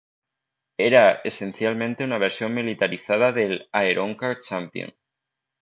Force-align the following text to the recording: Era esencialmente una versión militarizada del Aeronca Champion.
Era 0.79 1.21
esencialmente 1.23 2.03
una 2.03 2.17
versión 2.17 2.55
militarizada 2.55 3.31
del 3.31 3.69
Aeronca 3.71 4.39
Champion. 4.39 4.91